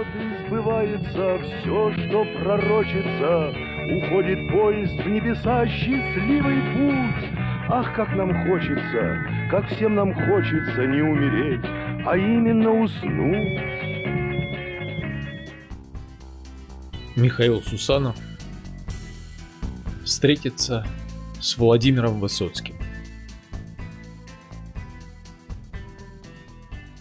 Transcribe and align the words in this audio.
И 0.00 0.46
сбывается 0.46 1.38
все, 1.42 1.92
что 1.92 2.24
пророчится, 2.42 3.52
Уходит 3.90 4.52
поезд 4.52 4.94
в 4.94 5.08
небеса, 5.08 5.66
счастливый 5.66 6.62
путь. 6.74 7.40
Ах, 7.68 7.92
как 7.96 8.14
нам 8.14 8.32
хочется, 8.46 9.18
как 9.50 9.66
всем 9.68 9.96
нам 9.96 10.14
хочется 10.14 10.86
не 10.86 11.02
умереть, 11.02 11.64
а 12.06 12.16
именно 12.16 12.70
уснуть. 12.70 13.60
Михаил 17.16 17.60
Сусанов 17.62 18.16
встретится 20.04 20.86
с 21.40 21.58
Владимиром 21.58 22.20
Высоцким. 22.20 22.76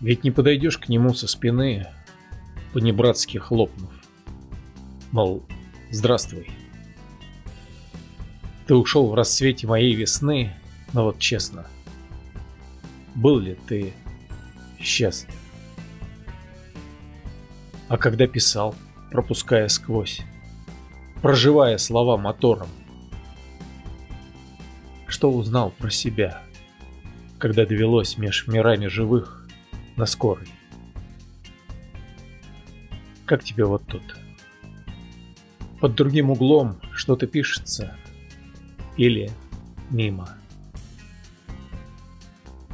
Ведь 0.00 0.24
не 0.24 0.30
подойдешь 0.30 0.78
к 0.78 0.88
нему 0.88 1.12
со 1.12 1.26
спины, 1.26 1.88
по-небратски 2.72 3.38
хлопнув. 3.38 3.90
Мол, 5.12 5.42
здравствуй. 5.90 6.50
Ты 8.66 8.74
ушел 8.74 9.08
в 9.08 9.14
рассвете 9.14 9.66
моей 9.66 9.94
весны, 9.94 10.54
но 10.92 11.04
вот 11.04 11.18
честно, 11.18 11.66
был 13.14 13.38
ли 13.38 13.56
ты 13.66 13.92
счастлив? 14.78 15.34
А 17.88 17.96
когда 17.96 18.28
писал, 18.28 18.76
пропуская 19.10 19.66
сквозь, 19.66 20.20
проживая 21.20 21.76
слова 21.78 22.16
мотором, 22.16 22.68
что 25.08 25.32
узнал 25.32 25.70
про 25.72 25.90
себя, 25.90 26.40
когда 27.38 27.66
довелось 27.66 28.16
меж 28.16 28.46
мирами 28.46 28.86
живых 28.86 29.48
на 29.96 30.06
скорой. 30.06 30.46
Как 33.30 33.44
тебе 33.44 33.64
вот 33.64 33.86
тут? 33.86 34.02
Под 35.80 35.94
другим 35.94 36.30
углом 36.30 36.80
что-то 36.92 37.28
пишется 37.28 37.96
или 38.96 39.30
мимо. 39.88 40.30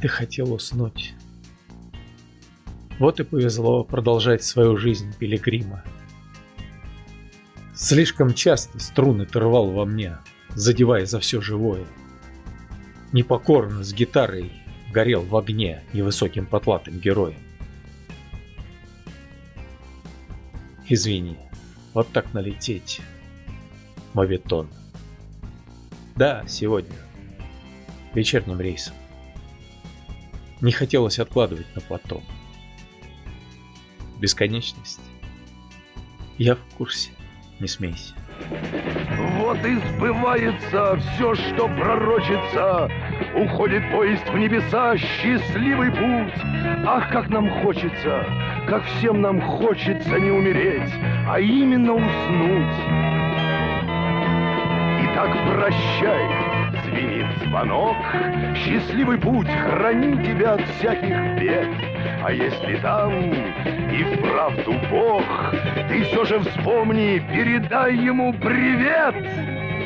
Ты 0.01 0.07
хотел 0.07 0.51
уснуть. 0.51 1.13
Вот 2.97 3.19
и 3.19 3.23
повезло 3.23 3.83
продолжать 3.83 4.43
свою 4.43 4.77
жизнь 4.77 5.13
пилигрима. 5.19 5.83
Слишком 7.75 8.33
часто 8.33 8.79
струны 8.79 9.27
ты 9.27 9.39
рвал 9.39 9.69
во 9.69 9.85
мне, 9.85 10.17
задевая 10.55 11.05
за 11.05 11.19
все 11.19 11.39
живое. 11.39 11.85
Непокорно 13.13 13.83
с 13.83 13.93
гитарой 13.93 14.51
горел 14.91 15.21
в 15.21 15.37
огне 15.37 15.83
невысоким 15.93 16.47
потлатым 16.47 16.97
героем. 16.97 17.46
Извини, 20.89 21.37
вот 21.93 22.11
так 22.13 22.33
налететь. 22.33 23.01
Моветон. 24.13 24.69
Да, 26.15 26.45
сегодня. 26.47 26.95
Вечерним 28.13 28.61
рейсом. 28.61 28.95
Не 30.61 30.71
хотелось 30.71 31.19
откладывать 31.19 31.67
на 31.75 31.81
потом. 31.81 32.23
Бесконечность. 34.19 35.01
Я 36.37 36.55
в 36.55 36.63
курсе. 36.77 37.11
Не 37.59 37.67
смейся. 37.67 38.13
Вот 39.39 39.57
и 39.65 39.75
сбывается 39.75 40.97
все, 40.97 41.35
что 41.35 41.67
пророчится. 41.67 42.89
Уходит 43.35 43.83
поезд 43.91 44.27
в 44.29 44.37
небеса, 44.37 44.95
счастливый 44.97 45.91
путь. 45.91 46.33
Ах, 46.85 47.09
как 47.11 47.29
нам 47.29 47.49
хочется, 47.61 48.25
как 48.67 48.83
всем 48.85 49.21
нам 49.21 49.41
хочется 49.41 50.19
не 50.19 50.31
умереть, 50.31 50.91
а 51.27 51.39
именно 51.39 51.93
уснуть. 51.93 52.75
Итак, 55.03 55.35
прощай, 55.47 56.25
звенит 56.85 57.27
звонок, 57.43 57.97
счастливый 58.55 59.17
путь, 59.17 59.49
храни 59.49 60.23
тебя 60.23 60.53
от 60.53 60.61
всяких 60.61 61.39
бед. 61.39 61.67
А 62.23 62.31
если 62.31 62.77
там 62.77 63.13
и 63.91 64.03
вправду 64.15 64.73
Бог, 64.89 65.23
ты 65.89 66.03
все 66.03 66.25
же 66.25 66.39
вспомни, 66.39 67.21
передай 67.33 67.95
ему 67.95 68.33
привет. 68.33 69.15
Привет! 69.15 69.77